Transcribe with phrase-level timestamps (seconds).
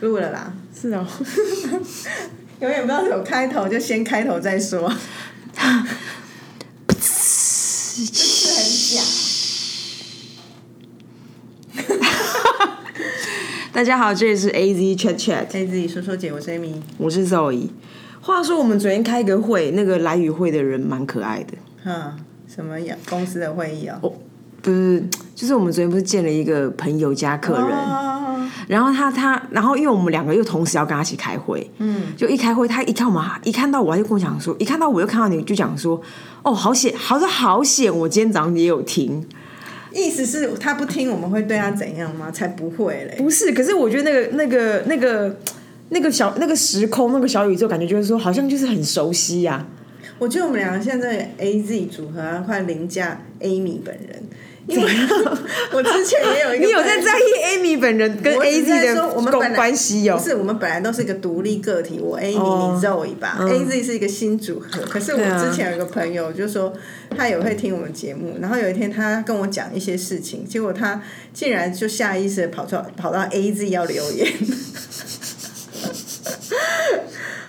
[0.00, 1.04] 录了啦，是哦，
[2.60, 4.92] 永远不知道有开头，就先开头再说。
[7.00, 8.04] 是
[8.54, 8.64] 很
[8.94, 9.02] 假。
[13.72, 16.74] 大家好，这里是 A Z Chat Chat，可以自己说说姐，我是 Amy。
[16.96, 17.70] 我是 Zoe。
[18.20, 21.54] 话说我们昨天开个会，那个来与会的人蛮可爱的。
[21.82, 22.96] 哈，什么呀？
[23.08, 24.12] 公司的会议啊、哦，
[24.62, 25.02] 不是，
[25.38, 36.02] 就是我们昨天不是见了一个朋友家客人，哦，然后他他，然后因为我们两个又同时要跟他一起开会，嗯，就一开会，他一看我们，一看到我，他就跟我讲说，一看到我又看到你，就讲说，
[36.42, 39.24] 哦，好险，好像好险，我今天早上也有听，
[39.92, 42.32] 意思是他不听，我们会对他怎样吗？
[42.32, 43.14] 才不会嘞！
[43.18, 45.36] 不是，可是我觉得那个那个那个
[45.90, 49.64] 那个小那个时空那个小宇宙，感觉就是说，好像就是很熟悉呀、
[50.18, 54.22] 我觉得我们两个现在 A Z 组合啊，快凌驾 Amy 本人，
[54.66, 54.84] 因为
[55.72, 60.24] 我之前也有一个， 你有在在意 Amy 本人跟 A Z 的我们关系哦不？
[60.28, 64.82] 是，我们本来都是一个独立个体，我 Amy、哦你 Zoe 吧、a Z 是一个新组合。
[64.82, 66.72] 可是我之前有一个朋友就说
[67.16, 71.00] 他也会听我们节目，然后有一天他跟我讲一些事情，结果他
[71.32, 74.26] 竟然就下意识的跑出跑到 A Z 要留言。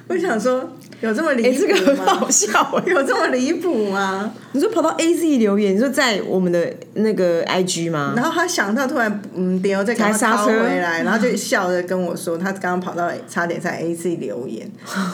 [0.08, 1.96] 我想说，有这么离哎、这个？
[1.96, 4.34] 很好笑哎、有这么离谱吗？
[4.52, 8.14] 你说跑到 A Z 留言，你说在我们的那个 I G 吗？
[8.16, 14.70] 然后他想到突然嗯丢，再赶快掏才刹车回来，然后就笑着跟我说，他刚刚跑到差点在 A Z 留言，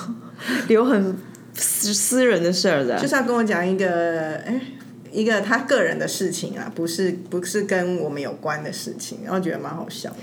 [0.67, 1.15] 留很
[1.53, 4.59] 私私人的事儿的，就是要跟我讲一个哎
[5.11, 10.17] 一个他个人的事情啊，不是不是跟我们有关的事情，然后觉得蛮好笑的。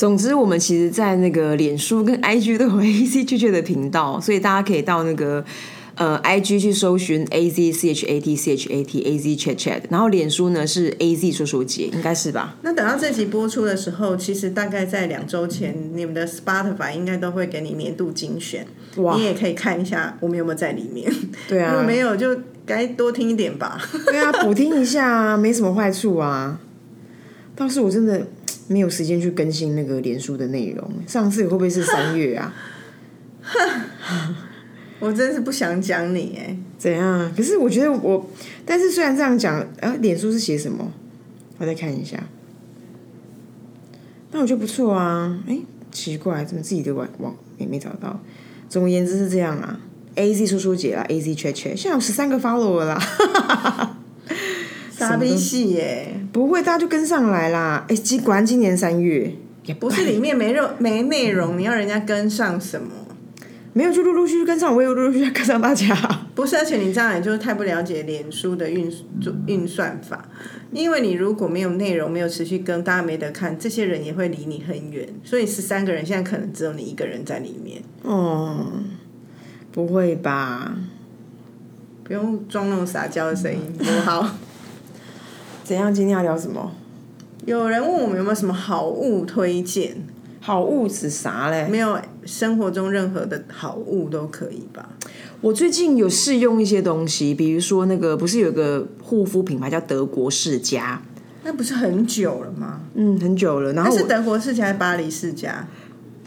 [0.00, 5.44] 总之，我们其实，在那个脸书跟 IG 都有 A Z 确确的频道，所以大家可以到那个
[5.94, 9.56] 呃 IG 去搜寻 A Z C H A T C H A T A Z Chat
[9.58, 12.56] Chat，然后脸书呢是 A Z 说说姐，应该是吧？
[12.62, 21.12] 那等到这集播出的时候，其实大概在两周前，你们的 Spotify 应该都会给你年度精选，哇你也可以看一下我们有没有在里面。
[21.46, 22.34] 对啊如果啊，没有，就
[22.64, 23.78] 该多听一点吧。
[24.06, 26.58] 对啊，补听一下啊，没什么坏处啊。
[27.60, 28.26] 倒是我真的
[28.68, 32.54] 没有时间去更新那个脸书的内容，上次会不会是三月啊？
[34.98, 37.30] 我真是不想讲你哎，怎样？
[37.36, 38.30] 可是我觉得我，
[38.64, 40.90] 但是虽然这样讲，呃，脸书是写什么？
[41.58, 42.18] 我再看一下。
[44.32, 45.38] 那我觉得不错啊。
[45.46, 45.60] 哎、
[45.92, 48.18] 奇怪，怎么自己的网网也没找到？
[48.70, 49.78] 总而言之是这样啊。
[50.14, 53.98] A Z 叔叔姐啦，A Z 圈圈，现在有十三个 follower 啦。
[55.08, 56.14] 傻逼戏耶！
[56.32, 57.84] 不会，大家就跟上来啦。
[57.88, 59.32] 哎、今果然今年三月
[59.64, 62.88] 也不是里面没肉没内容，你要人家跟上什么？
[63.72, 65.94] 没有，就陆陆续续跟上，我也有陆陆续续跟上大家。
[66.34, 68.92] 不是，而且你这样也就是太不了解脸书的运
[69.46, 70.28] 运算法，
[70.72, 75.08] 因为你如果没有内容，没有持续跟，大家没得看，这些人也会离你很远。
[75.22, 78.72] 所以十三个人现在可能只有你一个人在里面，哦，
[79.70, 80.74] 不会吧？
[82.02, 84.34] 不用装那种撒娇的声音，多好。
[85.64, 85.92] 怎样？
[85.92, 86.72] 今天要聊什么？
[87.46, 89.96] 有人问我们有没有什么好物推荐？
[90.40, 91.68] 好物是啥嘞？
[91.70, 94.88] 没有，生活中任何的好物都可以吧？
[95.40, 101.00] 我最近有试用一些东西，比如说那个不是有个护肤品牌叫德国世家，
[101.44, 102.80] 那不是很久了吗？
[102.94, 103.72] 嗯，很久了。
[103.72, 105.66] 然那后是德国世家还是巴黎世家？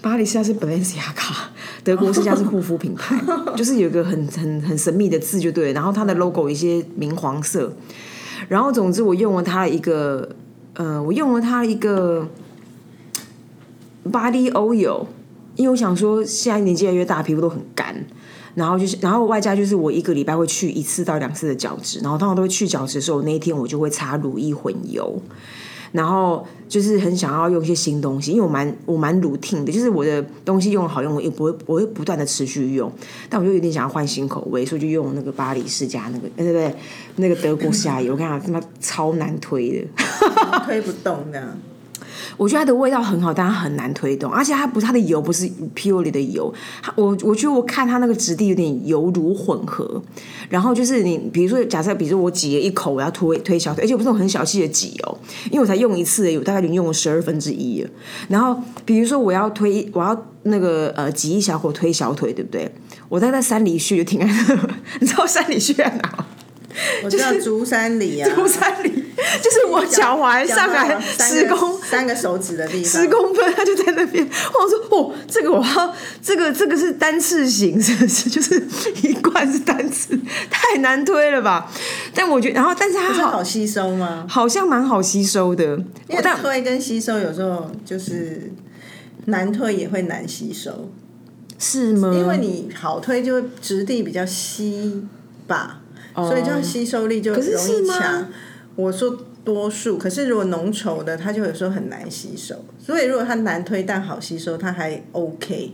[0.01, 1.33] 巴黎世家是 Balenciaga，
[1.83, 3.19] 德国世家是护肤品牌，
[3.55, 7.71] 就是有一个很很很神秘的字就对了，然后它的 logo 一些明黄色，
[8.47, 10.29] 然后总之我用了它一个，
[10.73, 12.27] 呃，我用了它一个
[14.11, 15.05] body oil，
[15.55, 18.05] 因为我想说现在年纪越来越大，皮肤都很干。
[18.55, 25.19] 然后就是，然后外加就是我一个礼拜会去一次到两次的角质，然后通常都会去角质的时候，那一天我就会擦乳液混油，
[25.93, 32.91] 然后就是很想要用一些新东西，因为我蛮我蛮 routine 的，就是我的东西用好用，我也不会我会不断的持续用，
[33.29, 36.75] 但我就有点想要换新口味，所以就用那个巴黎世家那个，呃对不对？
[37.17, 39.87] 那个德国下油，我跟你讲，他妈超难推的。
[40.65, 41.57] 推不动的。
[42.37, 50.01] 我觉得它的味道很好，但它很难推动，而且它不，它的油不是 purely 的油，它我我觉得我看它那个质地有点油乳混合，
[50.49, 55.17] 然后就是你比如说假设，比如说我挤了一口，我要推推小腿，而且不是那种很小气的挤哦，
[55.51, 57.89] 因为我才用一次而已，我大概已经用了十二分之一了。
[58.29, 62.69] 然后比如说我要推，我要那个呃挤一小口推小腿，对不对？
[63.09, 64.69] 我大概在三里穴就停在那，
[64.99, 66.25] 你知道三里穴在哪吗？
[67.03, 68.89] 我知道竹山里啊， 竹山里，
[69.41, 74.25] 就是我脚踝上来十公三个手指的地方，十公分，他就在那边。
[74.25, 78.29] 我说哦，这个我要，这个这个是单次型，是不是？
[78.29, 78.61] 就是
[79.01, 81.71] 一罐是单次，太难推了吧？
[82.13, 84.25] 但我觉得，然后但是它好好吸收吗？
[84.27, 85.77] 好像蛮好吸收的，
[86.07, 88.51] 因为但推跟吸收有时候就是
[89.25, 90.91] 难推也会难吸收，
[91.57, 92.11] 是吗？
[92.13, 95.05] 因为你好推就会质地比较稀
[95.47, 95.81] 吧，
[96.15, 98.27] 所以这样吸收力就容易强。
[98.75, 102.55] 我说多数，可是如果浓稠的，它就有时候很难吸收。
[102.79, 105.73] 所以如果它难推但好吸收，它还 OK。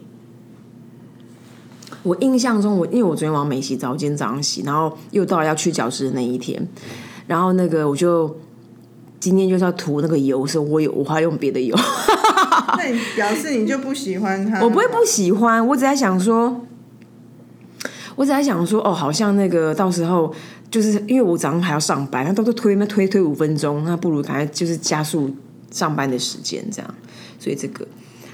[2.04, 6.66] 我印象中，我因为我昨天晚上没洗澡，今天早上洗，然后又到了要去角质的那一天，
[7.28, 8.38] 然后那个我就
[9.20, 11.76] 今天就是要涂那个油，所以我有我还用别的油。
[12.78, 14.62] 那你表示你就不喜欢它？
[14.64, 16.62] 我不会不喜欢，我只在想说，
[18.16, 20.34] 我只在想说，哦，好像那个到时候
[20.72, 25.34] 就是因为我早上还要上班，他都都推那推推五分钟，那不如赶快就是加速
[25.72, 26.96] 上班的时间这样，
[27.40, 27.88] 所以这个。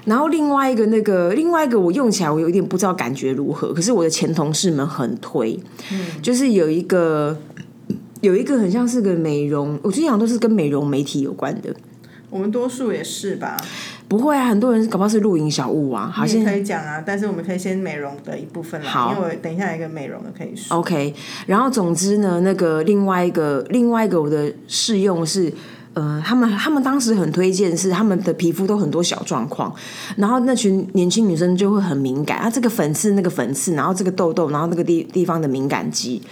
[0.04, 5.58] 然后另外一个那个另外一个我用起来我有一点不知道感觉如何，可是我的前同事们很推，
[6.22, 7.36] 就是有一个
[8.20, 11.74] 有一个很像是个美容，我最近好像都是跟美容媒体有关的。
[12.30, 13.56] 我们多数也是吧，
[14.16, 17.02] 不会啊，很多人搞不好是露营小物啊，好像你可以讲啊。
[17.04, 20.76] 但是我们可以先美容的一部分啦，好因为我等一下有一个美容的可以说。
[20.76, 21.14] OK，
[21.46, 25.52] 然后总之呢，那个另外一个另外一个我的试用是，
[25.92, 29.74] 呃，他们他们当时很推荐是他们的皮肤都很多小状况，
[30.16, 36.22] 然后那群年轻女生就会很敏感，啊，这个粉刺那个粉刺，然后这个痘痘，然后那个地地方的敏感肌，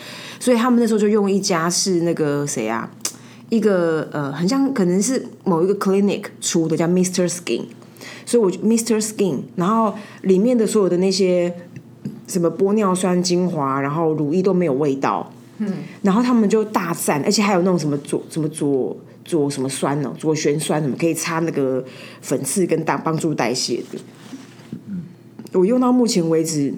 [0.40, 2.88] 所以他们那时候就用一家是那个谁啊，
[3.50, 7.62] 一个呃，很像可能是某一个 clinic 出的叫 Mister Skin，
[8.26, 11.54] 所以我 Mister Skin，然后里面的所有的那些
[12.26, 21.84] 什么玻尿酸精华，然后乳液都没有味道，嗯，然后他们就大赞，而且还有那种什么左什么左左什么酸哦，左旋酸什么可以擦那个
[22.20, 23.98] 粉刺跟大帮助代谢的。
[25.52, 26.74] 我用到目前为止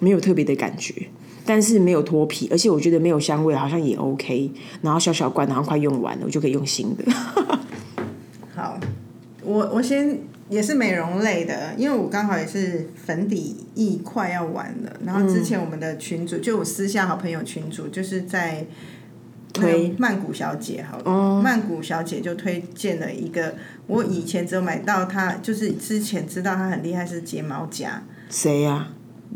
[0.00, 1.08] 没有特别的感觉，
[1.48, 4.52] 但是没有脱皮，而且我觉得没有香味，好像也 OK。
[4.82, 7.10] 然后小小罐，然后快用完了，我就可以用新的。
[8.54, 8.78] 好，
[9.42, 10.18] 我我先
[10.50, 18.66] 也是美容类的，因为我刚好也是粉底液快要完了，然后之前我们的群主、就我私下好朋友群主就是在
[19.54, 19.94] 推。
[19.98, 23.54] 曼谷小姐好了，曼谷小姐就推荐了一个，
[23.86, 28.88] 我以前只有买到它，就是之前知道它很厉害是睫毛夹，谁呀、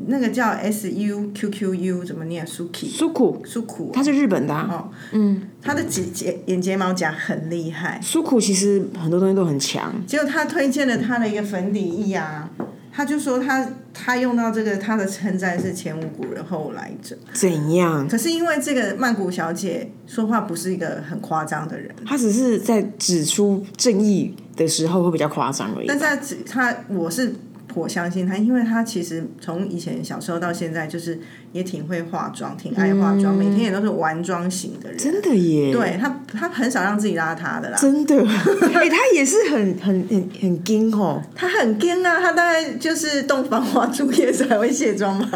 [0.07, 4.69] 那个叫 S U Q Q U 怎么念？Suki 苏苦，苏苦，它是日本的、啊。
[4.71, 12.51] 哦，嗯，它的睫睫眼睫毛夹很厉害，苏苦其实很多东西都很强，结果他推荐了他的一个粉底液啊，
[12.91, 17.17] 他就说他他用到这个，他的称赞是前无古人后无来者。
[17.33, 18.09] 怎样？
[18.09, 25.87] 可是因为这个曼谷小姐说话不是一个很夸张的人，她只是在指出正义的时候会比较夸张而已。
[25.87, 27.35] 但是他只他我是
[27.67, 31.19] 颇相信他，因为他其实从以前小时候到现在，就是
[31.53, 34.99] 也挺会化妆，挺爱化妆，每天也都是玩妆型的人。
[34.99, 37.79] 真的耶，对他，他很少让自己邋遢的啦。
[37.79, 38.17] 真的，
[38.75, 41.23] 哎、他也是很很很很精哦。
[41.35, 45.29] 他很干啊，他大概就是洞房花烛夜才会卸妆嘛。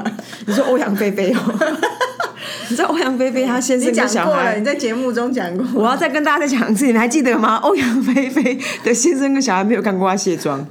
[0.47, 1.39] 你说欧阳菲菲哦？
[2.69, 5.65] 你知道欧阳菲菲她先生跟小孩你，在节目中讲过。
[5.83, 7.57] 我要再跟大家再讲一次，你们还记得吗？
[7.57, 10.67] 欧阳菲菲的先生跟小孩没有看过她卸妆，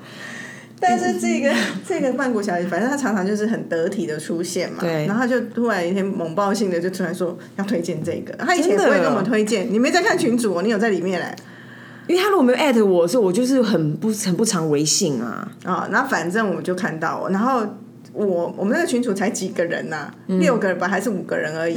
[0.88, 1.52] 但是这个
[1.88, 5.06] 这个曼谷小姐，反正她常常就是很得体的出现嘛，对。
[5.08, 11.36] 然后她就突然一天猛爆性的就突然说要推荐这个，她以前也不会跟我们推荐，你没在看群主哦，你有在里面嘞
[12.08, 15.52] 因为他如果没有艾特我的时候，我就是很不很不常微信啊。
[15.64, 17.66] 啊，然后反正我就看到，然后
[18.14, 20.40] 我我们那个群主才几个人呐、嗯。
[20.40, 21.74] 六个人吧，还是五个人而已，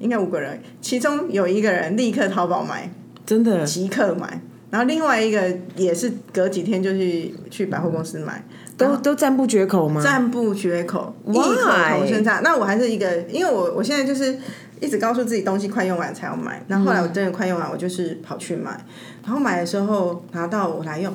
[0.00, 2.92] 应该五个人，其中有一个人立刻淘宝买，
[3.24, 4.40] 真的，即刻买。
[4.70, 5.40] 然后另外一个
[5.76, 8.44] 也是隔几天就去去百货公司买，
[8.78, 10.00] 都都赞不绝口吗？
[10.00, 11.34] 赞不绝口，异？
[11.34, 11.42] 口
[11.98, 12.40] 同声赞。
[12.42, 14.38] 那我还是一个，因为我我现在就是
[14.80, 16.62] 一直告诉自己东西快用完才要买。
[16.68, 18.80] 那后来我真的快用完，我就是跑去买。
[19.24, 21.12] 然后买的时候拿到我来用，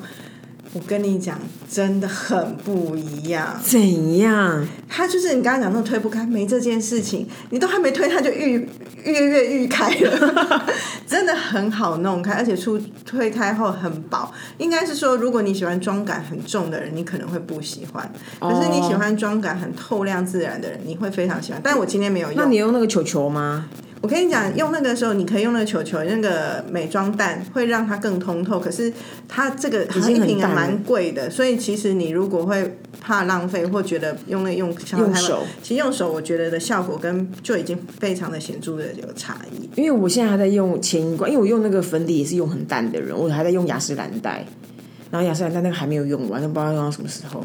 [0.74, 1.38] 我跟你讲，
[1.70, 3.56] 真的很不一样。
[3.62, 4.66] 怎样？
[4.88, 8.68] 它就是你刚刚讲那种推不开，没这件事情，你都还没推，它就愈
[9.04, 10.66] 跃跃欲开了，
[11.06, 12.76] 真的很好弄开，而且出
[13.06, 14.28] 推开后很薄。
[14.58, 18.04] 应该是说，如果你喜欢妆感很重的人，你可能会不喜欢；
[18.40, 21.60] 可是你喜欢妆感很透亮自然的人，你会非常喜欢。
[21.62, 22.36] 但我今天没有用。
[22.36, 23.68] 那你用那个球球吗？
[24.04, 28.60] 我跟你讲，用那个时候你可以用那个球球，那个美妆蛋会让它更通透。
[28.60, 28.92] 可是
[29.26, 34.68] 它这个好像一瓶也蛮贵的，所以其实你如果会怕浪费或觉得用那用
[34.98, 39.70] 用手，其实用手我觉得的效果跟就已经非常的显著的有差异。
[39.74, 44.44] 因为我现在还在用前一罐，因为我用那个粉底也是用很淡的人，我还在用雅诗兰黛，
[45.10, 47.42] 然后雅诗兰黛那个还没有用完，都不知道用到什么时候。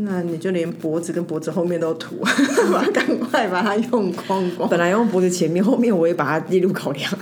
[0.00, 2.16] 那你就连脖子跟脖子后面都涂，
[2.72, 4.68] 把它赶快把它用光光。
[4.68, 7.12] 本来用脖子前面，后面我也把它列入考量。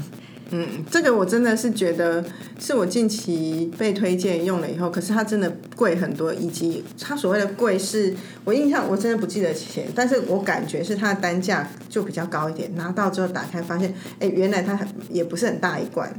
[0.51, 2.23] 嗯，这个我真的是觉得
[2.61, 8.15] 是我近期被推荐用了以后，可是它真的贵很多，以及它所谓的贵是
[8.45, 12.71] 我印象我真的不记得钱，但是我感觉是它的单价就比较高一点。
[12.77, 14.79] 拿到之后打开发现，哎，原来它
[15.11, 16.13] 也不是很大一罐，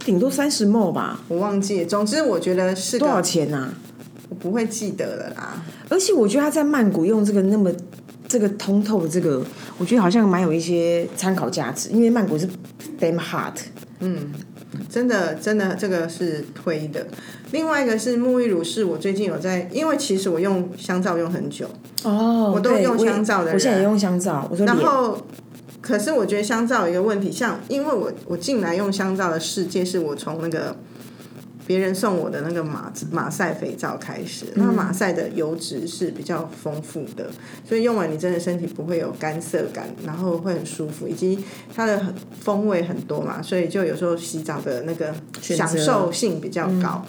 [0.00, 1.84] 顶多三十 ml 吧，我忘记。
[1.84, 3.72] 总之我觉得是多少钱啊？
[4.28, 5.62] 我不会记得了啦。
[5.88, 7.70] 而且我觉得他在曼谷用这个那么
[8.28, 9.42] 这个通透的这个，
[9.78, 12.48] 我觉得好像蛮有一些参考价值，因为曼谷是
[12.98, 13.54] damn hot。
[14.00, 14.32] 嗯，
[14.90, 17.06] 真的真的这个是推的。
[17.52, 21.66] 另外一个是沐浴乳，是我最近有在，因为其实我用香皂用很久
[22.02, 24.48] 哦，我都用香皂的人，我现在也用香皂。
[24.50, 25.16] 我说然后，
[25.80, 30.76] 可是我觉得香皂有一个问题，像因为我我进来用香皂的世界，是我从那个。
[31.66, 37.28] 别人送我的那个马马赛肥皂开始，那马赛的油脂是比较丰富的，
[37.68, 41.42] 所以用完你真的身体不会有干涩感，然后会很舒服，以及
[41.74, 47.04] 它的风味很多嘛，所以就有时候洗澡的那个享受性比较高。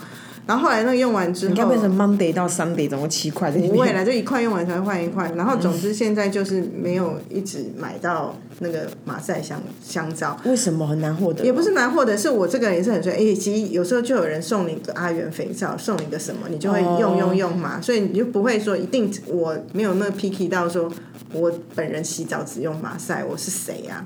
[0.47, 3.51] 然后后来那个用完之后，应该变成 Monday 到 Sunday 总共七块？
[3.51, 5.29] 不会了，就一块用完才会换一块。
[5.35, 10.39] 然后总之现在就是没有一直买到那个马赛香香皂。
[10.45, 11.43] 为什么很难获得？
[11.43, 17.81] 也不是难获得，是我这个人也是很说，哎，其实有时候就有人送你个阿元肥皂，送你个什么，你就会用用用嘛。
[17.81, 20.89] 所以你就不会说一定我没有那个 picky 到说，
[21.33, 24.05] 我本人洗澡只用马赛，我是谁呀？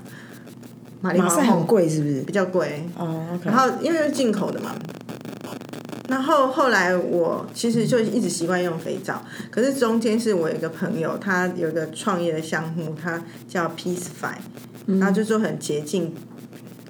[1.00, 2.20] 马赛很贵是不是？
[2.22, 3.26] 比较贵哦。
[3.44, 4.74] 然后因为是进口的嘛。
[6.12, 16.14] 然后后来我其实就一直习惯用肥皂，可是中间是我有一个朋友，他有一个创业的项目，他叫 Peace Five，然后就说很洁净，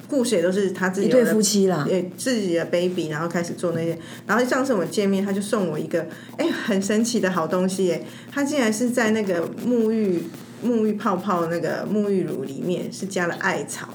[0.08, 6.04] 故事也都是他自己一对夫妻啦，对自己的 baby，然后开始做那些，然后上次我们见面，他就送我一个
[6.36, 10.24] 哎很神奇的好东西耶，他竟然是在那个沐浴
[10.64, 13.90] 沐浴泡泡那个沐浴乳里面是加了艾草，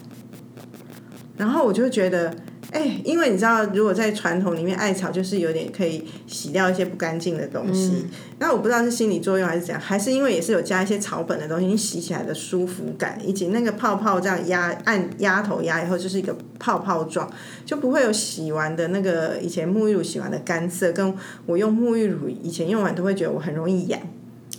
[1.36, 2.34] 然后我就觉得。
[2.72, 8.06] 哎，因为你知道，如果在传统里面，艾草就是有点可以洗掉一些不干净的东西。
[8.40, 17.32] 那我不知道是心理作用还是怎样，还是因为也是有加一些草本的东西，你洗起来的舒服感，以及那个泡泡这样压按压头压以后就是一个泡泡状，
[17.66, 20.92] 就不会有洗完的那个以前沐浴乳洗完的干涩。
[20.92, 21.14] 跟
[21.46, 24.00] 我用沐浴乳以前用完都会觉得我很容易痒。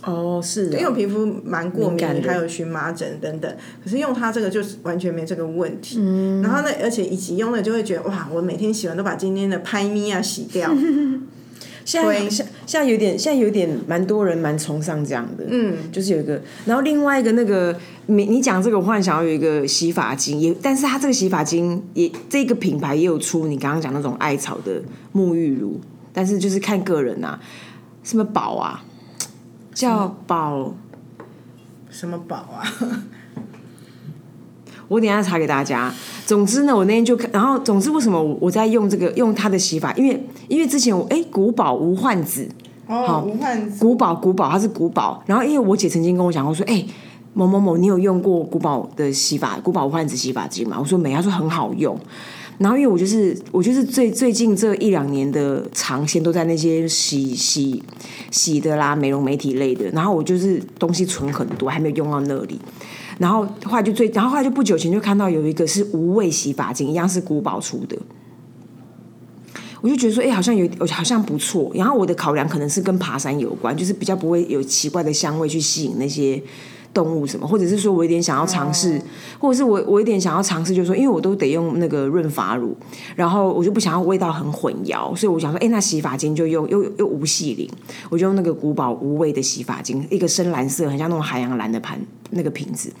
[0.03, 3.53] 哦，是，因为我皮肤蛮过敏，还有荨麻疹等等。
[3.83, 5.97] 可是用它这个就是完全没这个问题。
[5.99, 6.41] 嗯。
[6.41, 10.73] 然后呢，而且以及用了就会觉得哇，我每天洗完都把今天的拍咪啊洗掉。
[11.83, 15.43] 现在现现在有点，现在有点蛮多人蛮崇尚这样的。
[15.49, 15.75] 嗯。
[15.91, 17.75] 就是有一个，然后另外一个那个，
[18.05, 24.81] 你你讲这个，我忽然想要有一个洗发精，也，但是它这个洗发精也这个品牌也有出你刚刚讲那种艾草的
[25.13, 25.81] 沐浴乳，
[26.13, 27.37] 但是就是看个人啊，
[28.03, 28.85] 什么宝啊。
[29.79, 30.73] 叫宝
[31.89, 32.67] 什么宝啊？
[34.89, 35.89] 我等下查给大家。
[36.25, 39.93] 总之呢，我那天就看，然后总之为什么我在用这个用它的洗发？
[39.93, 42.45] 因为因为之前我哎古堡无患子
[42.87, 46.85] 哦，无患子古堡古堡它是古堡，然后因为我姐曾经跟我讲过说，哎
[47.33, 50.75] 某某某，你有用过古堡的洗发古堡无患子洗发精吗？
[50.77, 51.97] 我说没，她说很好用。
[52.59, 57.81] 然后因为我就是我就是最最近这一两年的长线都在那些洗洗
[58.31, 62.59] 洗的啦美容媒体类的，然后我就是东西存很多，还没有用到那里。
[63.17, 67.97] 然后后来就最，然后后来就不久前就看到有一个是无味洗发精，一样是古堡出的，
[69.81, 71.71] 我就觉得说，哎，好像有好像不错。
[71.73, 76.41] 然后我的考量可能是跟爬山有关，就是比较不会有奇怪的香味去吸引那些。
[76.93, 78.99] 动物什么，或者是说我有点想要尝试，
[79.39, 82.75] 或者是我我有点想要尝试，就是说，因为我都得用那个润发乳，
[83.15, 87.69] 然后我就不想要味道很混淆，所以我想说，哎，那洗发精就用又又无细鳞，
[88.09, 91.99] 我就用那个古堡无味的洗发精，一个深蓝色，很像那种海洋蓝的盘
[92.31, 92.91] 那个瓶子，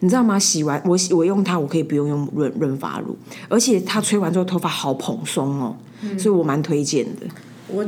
[0.00, 0.38] 你知道吗？
[0.38, 3.16] 洗完我我用它，我可以不用用润润发乳，
[3.48, 5.76] 而且它吹完之后头发好蓬松哦，
[6.18, 7.26] 所以我蛮推荐的。
[7.68, 7.84] 我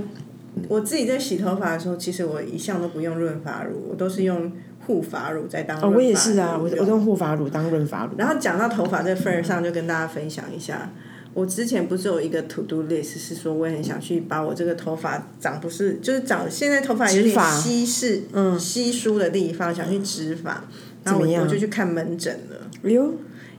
[0.69, 4.51] 我自己在洗头发的时候，其实我一向都不用润发乳，我都是用。
[4.87, 8.13] 护发乳在当，我也是啊，我我用护发乳当润发乳。
[8.17, 10.93] 然后讲到头发这份儿上，就跟大家分享一下，
[11.35, 20.65] 我之前不是有一个 to do list，是说我也很想去把我这个头发长不是，就是长现在头发有点稀释，嗯，稀疏的地方想去植发，
[21.03, 22.57] 然后我我就去看门诊了。
[22.85, 23.13] 哎呦，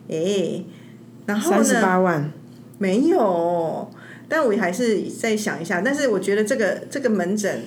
[0.10, 0.64] 哎，
[1.26, 1.64] 然后呢？
[1.64, 2.32] 三十八万
[2.78, 3.92] 没有，
[4.30, 5.82] 但我还是再想一下。
[5.82, 7.64] 但是我觉得这个这个门诊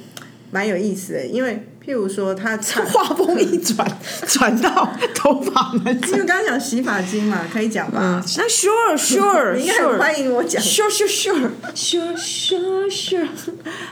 [0.51, 1.67] 蛮有意思的，因为。
[1.83, 2.57] 譬如说，他
[2.93, 3.91] 画风一转，
[4.29, 8.23] 转到头发门因为刚刚讲洗发精嘛，可以讲吧？
[8.37, 10.63] 那 sure sure， 应该欢迎我讲。
[10.63, 13.27] sure sure sure sure sure sure，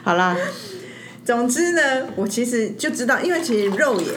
[0.04, 0.36] 好啦。
[1.24, 4.08] 总之呢，我其实就知道，因为其实肉眼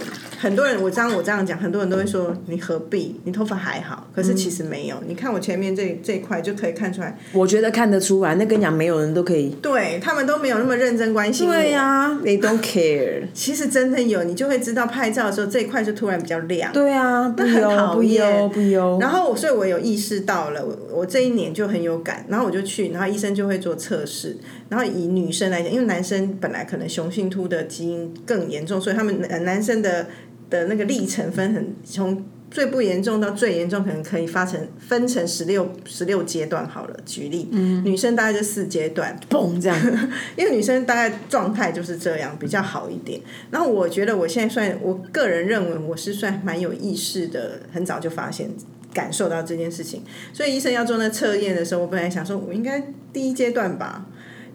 [0.41, 3.15] 很多人我当我这样讲，很多人都会说你何必？
[3.25, 4.95] 你头发还好，可是其实没有。
[5.07, 9.49] 你看我前面这这一块就可以看出来，我觉得看得出来，那跟你讲没有人都可以。
[9.61, 11.53] 对他们都没有那么认真关心我。
[11.53, 13.27] 对呀、t h e y don't care。
[13.35, 16.73] 其实真的有，你就会知道拍照的时候这一块就突然比较亮。
[16.73, 18.97] 对啊，不很讨厌油不油。
[18.99, 24.35] 然后我，所以我有意识到了，我我这一年就很有感，然后我就去，然后医生就会做测试，
[24.69, 30.07] 然后以女生来讲，因为男生本来可能雄性秃的基因更严重，所以他们男男生的
[30.51, 36.95] 的那个历程分很从最不严重到最严重，可能可以发成分成十六十六阶段好了。
[37.05, 37.47] 举例，
[37.83, 39.79] 女生大概就四阶段，嘣这样，
[40.37, 43.19] 因为女生大概状态就是这样，比较好一点。
[43.49, 48.51] 然后我觉得我现在算，我个人认为我是算蛮有意识的，很早就发现。
[48.93, 50.03] 感受到这件事情，
[50.33, 54.05] 所以医生要做那测验的时候，我本来想说，我应该第一阶段吧。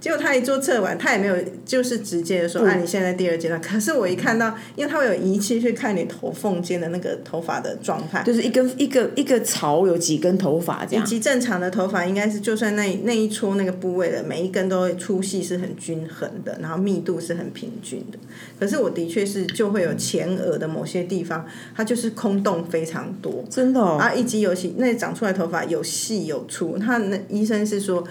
[0.01, 3.61] 结果他一做测完，他也没有就是直接的说，啊，你现在第二阶段。
[3.61, 11.05] 可是我一看到，因为他会有仪器去看你头缝间的那个头发的状态，就是一根一个一个槽有几根头发这样。
[11.05, 18.19] 以及正常的头发应该是，就算那那一撮那个部位的每一根都粗细是很均衡的，然后密度是很平均的。
[18.61, 23.97] 可是我的确是就会有前额的某些地方，它就是空洞非常多，真的、哦。
[23.99, 28.05] 啊，以及尤其那长出来头发有细有粗，他那医生是说，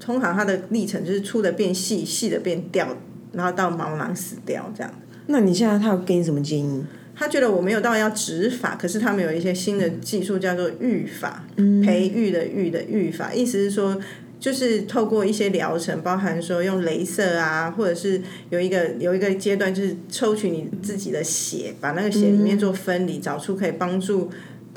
[0.00, 2.96] 通常它的历程就是粗的变细，细的变掉，
[3.32, 4.92] 然后到毛囊死掉这样。
[5.26, 6.84] 那你现在他有给你什么建议？
[7.14, 11.44] 他觉得我没有到要植发，可是他们有一些新的技术叫做育发，
[11.84, 14.00] 培育的育的育发，意思是说。
[14.40, 24.30] 就是透过一些疗程，包含说用镭射啊，或者是有一个有一个阶段，就是抽取你自己的血，把那个血里面做分离，找出可以帮助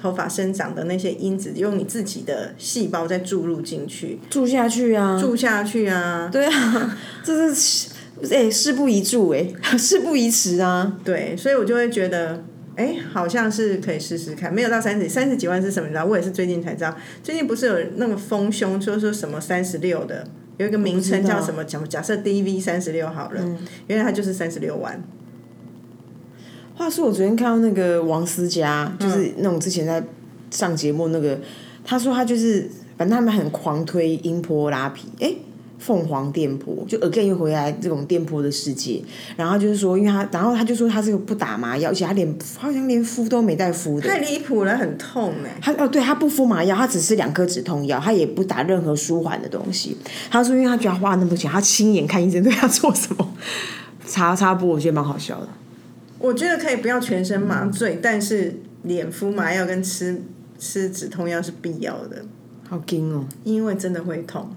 [0.03, 7.87] 头发生长的那些因子，用你自己的细胞再注入进去，住下去啊，注下去啊，对啊， 这是
[8.29, 9.47] 哎、事不宜助哎、
[9.79, 10.97] 事不宜迟啊。
[11.05, 12.43] 对，所以我就会觉得。
[12.75, 15.87] 哎，好像是可以试试看，没有到三十三十几万是什么？
[15.87, 16.03] 你知道？
[16.03, 20.25] 我也是最近才知道，最近不是有那个丰胸，说说什么三十六的，
[20.57, 21.63] 有一个名称叫什么？
[21.63, 24.99] 假假设 DV 三十六好了，原来它就是三十六万。
[26.75, 30.03] 话说，我昨天看到那个王思佳，就是那种之前在
[30.49, 31.39] 上节目那个，
[31.83, 35.31] 他说他就是，反正他们很狂推音波拉皮，哎、
[35.77, 39.01] 凤凰电波，就 again 又回来这种电波的世界。
[39.35, 44.09] 然后就是说，因为他，然后他就说他这个不打麻药，而且他连好像连敷都没带敷的。
[44.09, 49.95] 太离谱了，很痛哎、他哦，对他不敷麻药，他只吃两颗止痛药，他也不打任何舒缓的东西。
[50.31, 53.31] 他说，因为他觉得他花了那么多钱，他亲眼看医生对他做什么
[54.07, 55.47] 插插播，我觉得蛮好笑的。
[56.23, 60.21] 我觉得可以不要全身麻醉，但是脸敷麻药跟吃
[60.57, 62.23] 吃止痛药是必要的，
[62.69, 63.27] 好惊哦！
[63.43, 64.49] 因为真的会痛。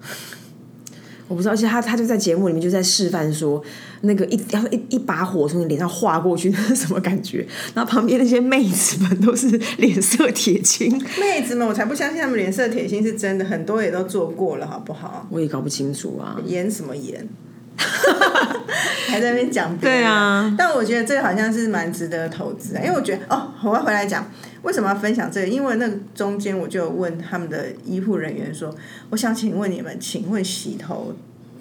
[1.26, 3.60] 我不知道，而且他他就在节目里面就在示范说，
[4.02, 7.44] 那个一然后一一把火从你脸上划过去，那是什么感觉？
[7.74, 15.26] 然后旁边那些妹子们都是脸色铁青，妹子们，我才不相信他们脸色铁青是真的，很多也都做过了，好不好？
[15.30, 16.40] 我也搞不清楚啊。
[16.46, 17.28] 演什么演？
[19.08, 20.00] 还在那边讲别人。
[20.00, 24.30] 对啊，但我觉得这个好像是蛮值得投资的，因为我觉得哦，我要回来讲
[24.62, 28.74] 为什么要分享这个，因为那个中间我就问他们的医护人员说，
[29.10, 31.14] 我想请问你们，请问洗头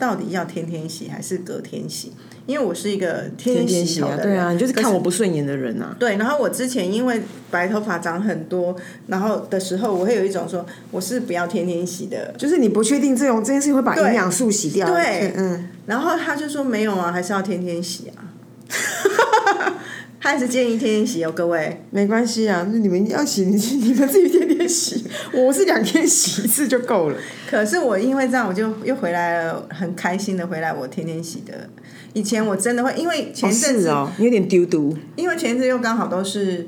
[0.04, 2.12] 到底要天天洗还是隔天洗？
[2.46, 5.96] 因为我是一个天天洗头的，人，洗啊对啊，你就是看我不顺眼的人啊。
[5.98, 8.76] 对，然后我之前因为白头发长很多，
[9.08, 18.28] 然后的时候，我会有一种说我是不要天天洗的，就是你不确定这种这件事情会把营养素洗掉，对嗯，然后他就说没有啊，还是要天天洗啊。
[20.24, 21.82] 他还是建议天天洗哦，各位。
[21.92, 25.04] 没关系啊，那你们要洗，你你们自己天天洗，
[25.36, 27.18] 我是两天洗一次就够了。
[27.52, 30.72] 可是我因为这样，我就又回来了，很开心的回来。
[30.72, 31.70] 我天天洗的，
[32.14, 34.96] 以前我真的会，因为前阵子，是哦，你有点丢丢。
[35.18, 36.68] 因为前阵子又刚好都是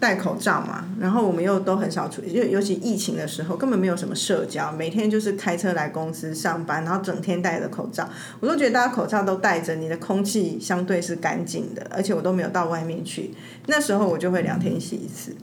[0.00, 8.06] 戴口罩嘛，然后我们又都很少出，就尤其疫情的时候，根本没有什么社交，每天就是开车来公司上班，然后整天戴着口罩，
[8.40, 13.32] 我都觉得大家口罩都戴着，你的空气相对是干净的，而且我都没有到外面去。
[13.66, 15.34] 那时候我就会两天洗一次。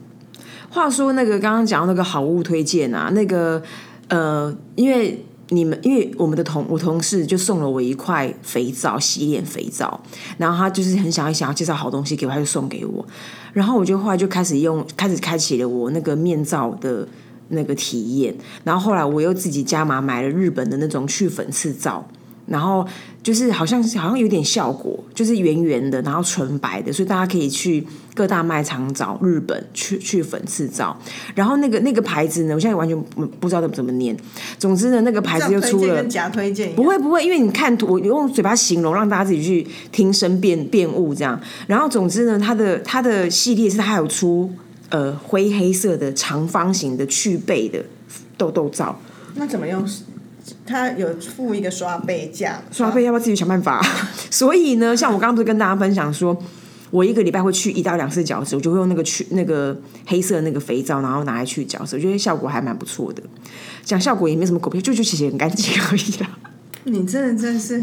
[0.70, 3.62] 话说那个刚刚讲那个好物推荐啊，那个
[4.08, 10.00] 呃，因为你们因为我们的同我同事就送了我一块肥皂，洗脸肥皂，
[10.38, 13.06] 然后他就是很想要想要介绍好东西给我，他就送给我，
[13.52, 17.06] 然后我就后来就开始用，开始开启了我那个面皂的
[17.48, 18.34] 那个体验，
[18.64, 22.08] 然后后来我又自己加码买了日本的那种去粉刺皂。
[22.44, 22.84] 然后
[23.22, 30.98] 就是好像好像有点效果，就是圆圆的，然后纯白的，所以大家可以去各大卖场找日本去去粉刺皂。
[31.34, 34.16] 然后那个那个牌子呢，我现在完全不不知道怎么念。
[34.58, 36.02] 总之呢，那个牌子又出了。
[36.04, 41.40] 假推荐不会不会，因为你看图，我用嘴巴形容，让大家自己去听声辨辨物这样。
[41.68, 44.50] 然后总之呢，它的它的系列是它有出
[44.88, 47.84] 呃灰黑色的长方形的去背的
[48.36, 49.00] 痘痘皂。
[49.36, 49.86] 那怎么用？
[50.66, 53.84] 它有付一个刷背架，刷背要不要自己想办法？
[54.30, 56.36] 所以呢，像我刚刚不是跟大家分享说，
[56.90, 59.76] 我一个礼拜会去一到两次角质，我就会用那个去那个
[60.06, 63.22] 黑色那个肥皂，然后拿来去角质，我觉得效果还蛮不错的。
[63.84, 66.38] 讲效果也没什么狗屁，就就其实很干净而已啦。
[66.84, 67.82] 你真的真是。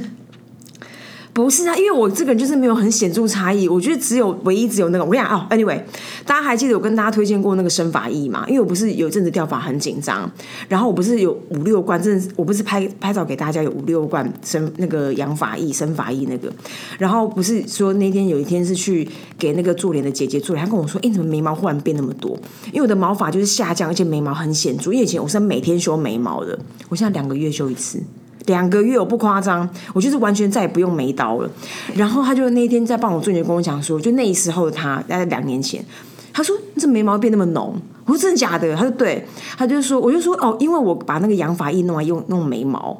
[1.32, 3.68] 不是啊，因为我这个人就是没有很显著差异。
[3.68, 5.82] 我觉得只有唯一只有那个，我跟你讲哦，anyway，
[6.26, 8.44] 大家还记得我跟大家推荐过那个生发液嘛？
[8.48, 10.30] 因为我不是有一阵子掉发很紧张，
[10.68, 16.52] 然后我不是有五六罐，真的我不是拍拍照给大家有五六罐生那个养发液、生发液那个，
[16.98, 22.38] 然后不是说那天有一天是去给那个做脸的姐姐做脸，她跟我说：“哎，怎么眉毛忽然变那么多？
[22.74, 24.92] 因为我的毛发就是下降，而且眉毛很显著。
[24.92, 26.58] 因为以前我是每天修眉毛的，
[26.89, 28.02] 我现在两个月修一次。”
[28.50, 31.50] 两个月我不夸张，我就是完全再也不用眉刀了。
[31.94, 35.86] 然后他就那天在帮我做，就跟我讲说，就那时候的他，大概两年前，
[36.34, 38.76] 他说你这眉毛变那么浓，我说真的假的？
[38.76, 39.24] 他说对，
[39.56, 43.00] 他就说，我就说哦，因为我把那个养发液弄来用弄眉毛，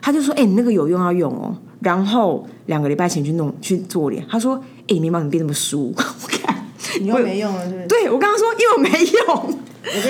[0.00, 1.54] 他就说哎，你那个有用要用哦。
[1.80, 5.92] 然后两个礼拜前去弄去做脸，他说哎，眉毛怎么变那么疏？
[5.94, 6.66] 我看
[6.98, 7.86] 你又没用了，是不是？
[7.86, 9.58] 对我刚刚说因为我没用，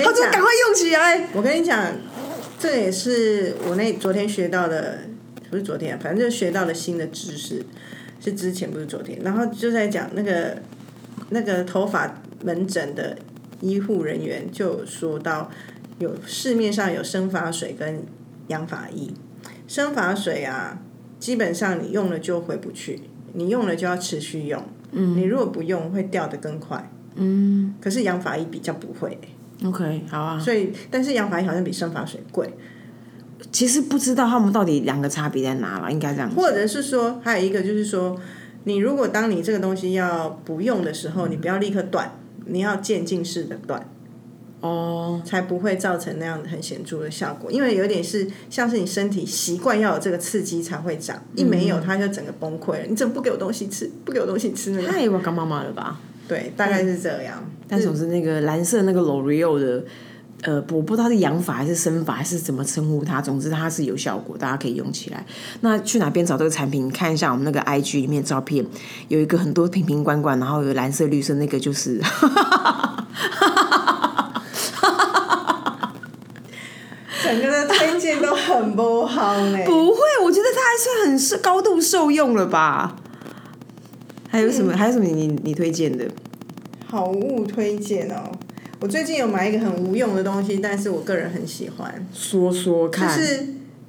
[0.05, 1.27] 他说赶快用起来。
[1.33, 1.77] 我跟你讲。
[2.59, 5.01] 这也是我那昨天学到的，
[5.49, 7.63] 不是昨天，反正就学到了新的知识，
[8.19, 9.19] 是之前不是昨天。
[9.23, 10.57] 然后就在讲那个
[11.29, 13.17] 那个头发门诊的
[13.61, 15.51] 医护人员就说到，
[15.99, 18.03] 有市面上有生发水跟
[18.47, 19.11] 养发液，
[19.67, 20.81] 生发水啊，
[21.19, 23.01] 基本上你用了就回不去，
[23.33, 29.19] 你用了就要持续用，嗯，你如果不用会掉的更快，嗯，可是养发液比较不会。
[29.65, 30.39] OK，好啊。
[30.39, 32.53] 所以，但是养发液好像比生发水贵。
[33.51, 36.29] 其实不知道他们到底两个差别在哪了，应该这样。
[36.31, 38.19] 或者是说，还有一个就是说，
[38.65, 43.89] 你如果当你这个东西要不用的时候，你不要立刻断，你要渐进式的断，
[44.61, 47.51] 哦，才不会造成那样很显著的效果。
[47.51, 52.85] 因为有点是像是你身体习惯要有这个刺激才会长，一没有它就整个崩溃了。
[52.87, 53.89] 你怎么不给我东西吃？
[54.03, 54.75] 不给我东西吃？
[54.81, 55.99] 太我干妈妈了吧？
[56.27, 57.43] 对，大概是这样。
[57.67, 59.83] 但总之那个蓝色那个 L'Oreal 的，
[60.43, 65.25] 呃，我不知道是养法还是生法还是怎么称呼它，总之它是有效果，大家可以用起来。
[65.61, 66.89] 那去哪边找这个产品？
[66.89, 68.65] 看一下我们那个 IG 里面照片，
[69.07, 72.01] 有一个很多瓶瓶罐罐，然后有蓝色、绿色，那个就是。
[77.23, 79.57] 整个的推荐都很不好呢。
[79.65, 82.95] 不会，我觉得它还是很是高度受用了吧。
[84.37, 84.71] 还有什么？
[84.77, 85.05] 还有什么？
[85.05, 86.07] 你你推荐的？
[86.85, 88.31] 好物推荐哦！
[88.79, 92.07] 我最近有买一个很无用的东西，但是我个人很喜欢。
[92.13, 93.17] 说说看。
[93.17, 93.47] 就是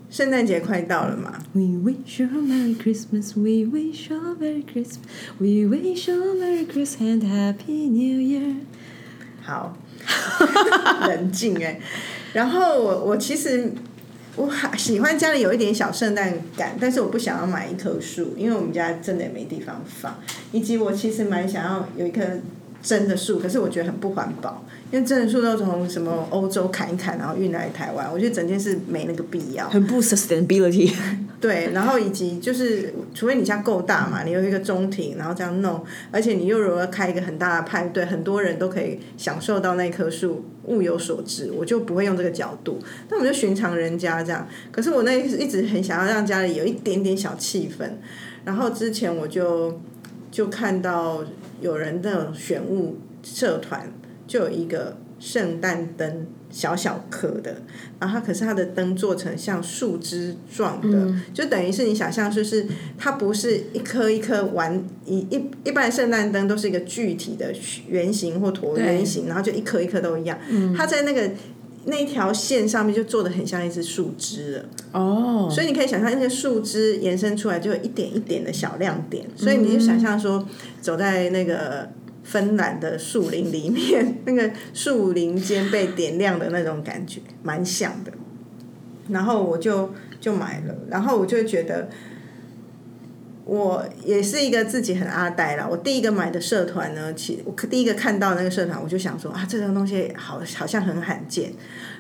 [0.09, 1.35] 圣诞节快到了嘛。
[1.53, 3.35] We wish you a Merry Christmas.
[3.37, 5.01] We wish you a Merry Christmas.
[5.37, 8.55] We wish you a Merry Christmas and Happy New Year.
[9.43, 9.77] 好，
[11.07, 11.79] 冷静哎。
[12.33, 13.75] 然后我我其实。
[14.39, 20.17] 我还喜欢家里有一点小圣诞感，但是我不想要买一棵树，因为我们家真的也没地方放。
[20.53, 22.23] 以及我其实蛮想要有一棵
[22.81, 29.69] 真的树，可是我觉得很不环保，因为真的树都从什么欧洲砍一砍，然后运来台湾，我觉得整件事没那个必要。
[29.69, 30.95] 很不 sustainability。
[31.41, 42.81] 对，然后以及就是，除非你家够大嘛，你有一个中庭，然后这样弄，而且你又如果开一个很大的派对，很多人都可以享受到那棵树，物有所值，我就不会用这个角度。
[43.09, 47.89] 那我们就寻常人家这样，可是我那一直很想要让家里有一点点小气氛，
[48.45, 49.81] 然后之前我就
[50.33, 51.23] 就看到
[51.61, 53.89] 有人那种选物社团
[54.29, 56.29] 就有一个圣诞灯。
[56.51, 57.61] 小小颗的，
[58.01, 67.53] 然后可是它的灯做成像树枝状的，就等于是你想象，就是它不是一颗一颗完一一一般圣诞灯都是一个具体的
[67.87, 70.39] 圆形或椭圆形，然后就一颗一颗都一样。
[70.75, 71.31] 它在那个
[71.85, 74.65] 那条线上面就做的很像一只树枝了。
[74.93, 80.49] 哦，所以你可以想象那些树枝延伸出来就有一点一点的小亮点，所以你就想象说
[80.81, 81.91] 走在那个。
[82.29, 88.13] 芬兰的树林里面，那个树林间被点亮的那种感觉，蛮像的。
[89.09, 91.89] 然后我就就买了，然后我就觉得，
[93.47, 95.67] 我也是一个自己很阿呆了。
[95.71, 101.55] 我第一个买的社团呢，其我第一个看到那个社团，我就想说啊，这种东西好好像很罕见，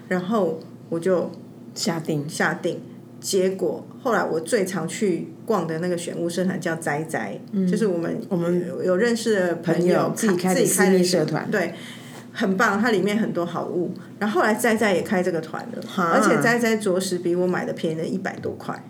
[0.09, 0.61] 然后
[0.91, 1.31] 我就
[1.75, 2.79] 下定下定。
[3.21, 11.75] 结果后来我最常去逛的那个选物社团叫斋斋，就是我们我们有认识的朋朋友自己开的社团对。
[12.31, 13.93] 很棒，它里面很多好物。
[14.21, 18.81] 然后后来斋斋也开这个团了，而且斋斋着实比我买的便宜了一百多块。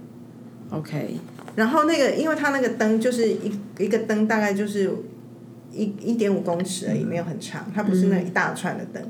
[0.69, 1.17] OK，
[1.57, 4.93] 然后那个，因为它那个灯就是一一个灯，大概就是
[5.73, 9.03] 一一点五公尺而已，没有很长，它不是那一大串的灯。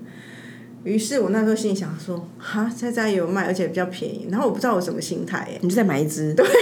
[0.85, 4.29] 于是我那时候心里想说，哈，在家也有卖，而且比较便宜。
[4.31, 6.35] 然后我不知道我什么心态耶，你就再买一支。
[6.35, 6.47] 对。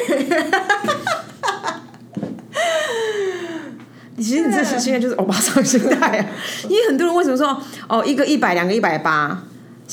[4.16, 6.26] 其实你这是现在就是欧巴桑心态啊，
[6.68, 9.44] 因为很多人为什么说哦一个一百，两个一百八？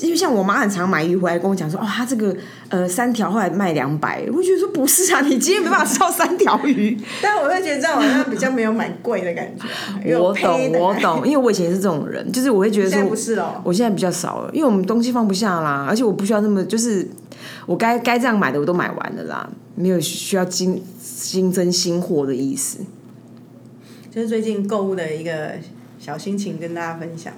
[0.01, 2.35] 因为像我妈很常买鱼回来跟我讲说，哦，她这个
[2.69, 6.97] 呃三条后来卖两百，我觉得说不是啊，你今天没办法吃到三条鱼。
[7.21, 10.17] 但我会觉得这样好像比较没有买贵的感觉。
[10.17, 13.61] 我懂，我懂，因为我以前是这种人，就是我会觉得说不是哦。
[13.63, 17.07] 我现在比较少了，因为我们东西放不下啦，而且我不需要那么就是
[17.67, 22.79] 我该该这样买的我都买完了啦，没有需要新新增新货的意思。
[24.09, 25.51] 就是最近购物的一个
[25.99, 27.31] 小心情跟大家分享。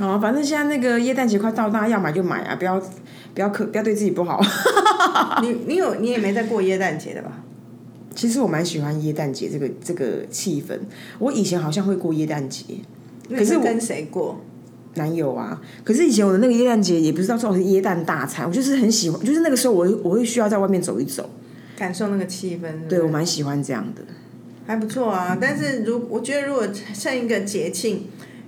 [0.00, 2.80] 好，反正现在那个耶诞节快到，大家要买就买啊，不要
[3.34, 4.40] 不要可不要对自己不好。
[5.42, 7.44] 你你有你也没在过耶诞节的吧？
[8.14, 10.78] 其实我蛮喜欢耶诞节这个这个气氛，
[11.18, 12.64] 我以前好像会过耶诞节，
[13.28, 14.40] 可是跟谁过？
[14.94, 21.28] 男友啊，可是以前我的那个耶诞节也不知道这种耶诞大餐，我就是很喜欢，就是那个时候我会我会需要在外面走一走，
[21.76, 22.88] 感受那个气氛。
[22.88, 24.02] 对我蛮喜欢这样的。
[24.66, 28.06] 还不错啊，但是如我觉得如果趁一个节庆，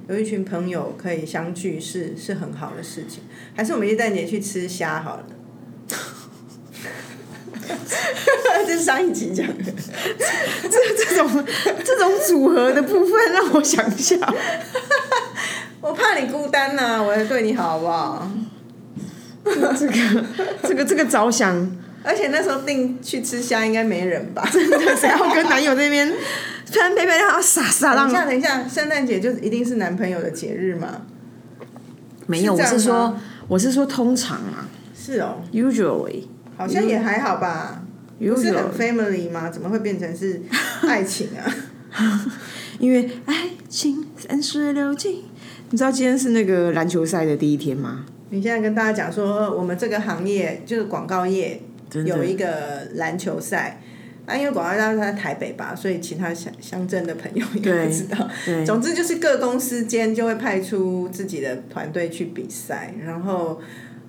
[0.08, 3.22] 有一群朋友可以相聚是是很好的事情。
[3.54, 5.24] 还是我们耶诞节去吃虾好了。
[8.66, 9.72] 这是上一集讲的，
[10.62, 11.44] 这这种
[11.84, 14.16] 这种组合的部分让我想一下，
[15.80, 18.30] 我怕你孤单呐、我要对你好好不好？
[19.44, 20.24] 这个
[20.62, 24.48] 这个这个着想，而且那时候定去吃虾应该没人吧？
[24.52, 26.12] 真的谁要跟男友那边
[26.72, 31.02] 穿陪陪让他傻傻让等一下，等一下，圣诞节就一定是男朋友的节日吗？
[32.26, 33.16] 没有，我是说
[33.48, 36.24] 我是说通常啊是哦，，usually
[36.56, 37.82] 好像也还好吧。
[38.18, 39.50] 不是很 usually，family 吗？
[39.50, 40.40] 怎么会变成是
[40.88, 41.44] 爱情啊？
[42.78, 45.24] 因为爱情三十六计，
[45.70, 48.04] 你知道今天是那个篮球赛的第一天吗？
[48.30, 53.82] 你现在跟大家讲说，我们这个行业就是广告业真的有一个篮球赛。
[54.24, 58.28] 啊，因为广告大是在台北吧，所以其他乡乡镇的朋友应该不知道。
[58.64, 63.60] 总之就是各公司间就会派出自己的团队去比赛，然后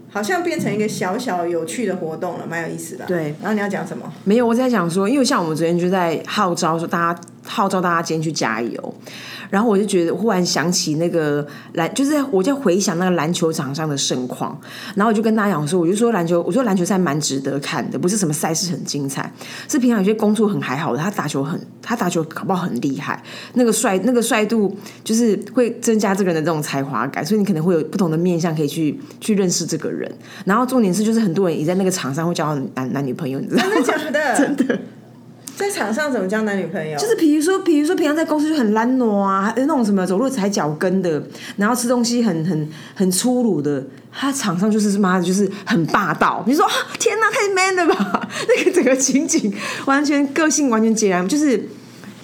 [0.09, 3.05] 好像变成一个小小有趣的活动了，蛮有意思的。
[3.05, 4.13] 对，然后你要讲什么？
[4.23, 8.95] 没有，我在讲说，因为像我们昨天就在号召说，大家号召大家今天去加油，
[9.49, 14.59] 然后我就觉得忽然想起那个篮，就是我就回想那个篮球场上的盛况，
[14.95, 19.31] 然后我就跟大家讲说，我就说篮球，我说篮球赛蛮值得看的，不是什么赛事很精彩，
[19.67, 23.21] 是平常有些工作很还好的，他打球很，他打球搞不好很厉害，
[23.53, 30.11] 那个帅那个帅度就是会增加这个人的这种才华感，所以你可能会有不同的面向可以去去认识这个人，
[30.45, 33.71] 然后重点是就是很多人也在那个场上会交到男男女朋友，你知道吗？
[33.73, 34.37] 真的假的？
[34.55, 34.79] 真的。
[35.55, 36.97] 在场上怎么交男女朋友？
[36.97, 41.21] 就是比如说，比如说平常在公司就很懒惰啊，还有那种什么走路踩脚跟的，
[41.57, 46.41] 然后吃东西很很很粗鲁的，他场上就是妈的，就是很霸道。
[46.45, 48.27] 比如说，啊、天哪，太 man 了吧！
[48.49, 49.53] 那个整个情景
[49.85, 51.51] 完全个性完全截然，就是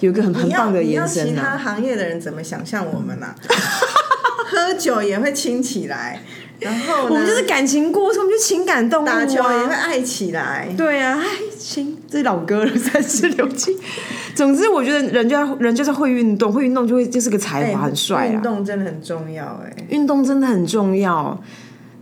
[0.00, 1.58] 有一个很很棒的你要延伸其他啊。
[1.58, 3.34] 行业的人怎么想象我们啊？
[4.50, 6.20] 喝酒也会亲起来，
[6.58, 9.80] 然后呢我们就是感情过程，我们就情感动物打球也会啊。
[9.84, 10.74] 爱起来。
[10.76, 13.76] 对啊，爱情这老歌了，三十六计。
[14.34, 18.32] 总之，我觉得人就要人就是会运动，会运动就会就是个才华，很帅啊。
[18.32, 21.40] 运动真的很重要哎、运动真的很重要。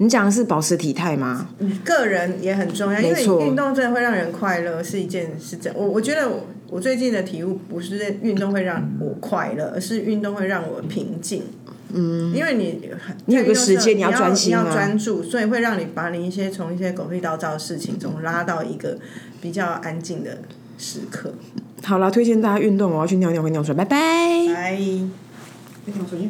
[0.01, 1.49] 你讲的是保持体态吗？
[1.85, 5.75] 个人也很重要，因为没错运动真的会让人快乐，是一件是真。
[5.75, 11.43] 我我觉得我我最近的体悟不是在运动会让我快乐，而是运动会让我平静。
[11.93, 12.81] 嗯，因为你
[13.25, 18.99] 你有个时间你你要专心啊你要专注，所以会让你把你一些从一些狗屁倒灶的事情中拉到一个
[19.41, 20.39] 比较安静的
[20.79, 21.35] 时刻。
[21.85, 24.55] 好了，推荐大家运动，我要去尿尿，会尿出来，拜拜。
[24.55, 24.77] 拜。
[24.77, 26.29] 尿水